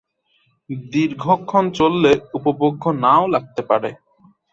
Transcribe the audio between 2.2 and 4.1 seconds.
উপভোগ্য নাও লাগতে পারে।